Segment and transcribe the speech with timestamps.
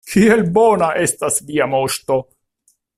[0.11, 2.21] Kiel bona estas Via Moŝto!